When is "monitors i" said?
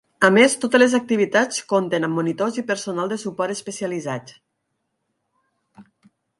2.21-2.65